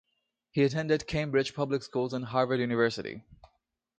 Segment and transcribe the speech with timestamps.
[0.49, 3.21] He attended Cambridge public schools and Harvard University.